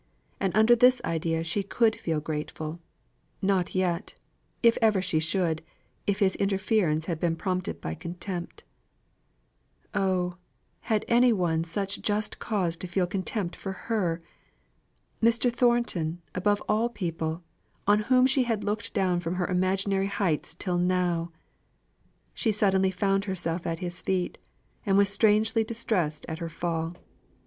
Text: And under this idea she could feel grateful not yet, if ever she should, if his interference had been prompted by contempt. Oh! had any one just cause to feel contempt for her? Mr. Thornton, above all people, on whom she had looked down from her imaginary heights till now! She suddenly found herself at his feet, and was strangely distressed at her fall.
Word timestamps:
And 0.39 0.51
under 0.57 0.75
this 0.75 0.99
idea 1.05 1.43
she 1.43 1.61
could 1.61 1.95
feel 1.95 2.19
grateful 2.19 2.79
not 3.39 3.75
yet, 3.75 4.15
if 4.63 4.75
ever 4.81 4.99
she 4.99 5.19
should, 5.19 5.61
if 6.07 6.17
his 6.17 6.35
interference 6.37 7.05
had 7.05 7.19
been 7.19 7.35
prompted 7.35 7.79
by 7.79 7.93
contempt. 7.93 8.63
Oh! 9.93 10.37
had 10.79 11.05
any 11.07 11.31
one 11.31 11.61
just 11.61 12.39
cause 12.39 12.75
to 12.77 12.87
feel 12.87 13.05
contempt 13.05 13.55
for 13.55 13.73
her? 13.73 14.23
Mr. 15.21 15.53
Thornton, 15.53 16.23
above 16.33 16.63
all 16.67 16.89
people, 16.89 17.43
on 17.85 17.99
whom 17.99 18.25
she 18.25 18.41
had 18.41 18.63
looked 18.63 18.95
down 18.95 19.19
from 19.19 19.35
her 19.35 19.45
imaginary 19.45 20.07
heights 20.07 20.55
till 20.55 20.79
now! 20.79 21.31
She 22.33 22.51
suddenly 22.51 22.89
found 22.89 23.25
herself 23.25 23.67
at 23.67 23.77
his 23.77 24.01
feet, 24.01 24.39
and 24.83 24.97
was 24.97 25.09
strangely 25.09 25.63
distressed 25.63 26.25
at 26.27 26.39
her 26.39 26.49
fall. 26.49 26.95